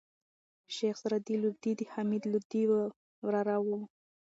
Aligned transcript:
شېخ 0.75 0.97
رضي 1.11 1.35
لودي 1.43 1.71
دحمید 1.81 2.23
لودي 2.31 2.63
وراره 3.23 3.57
وو. 3.65 3.79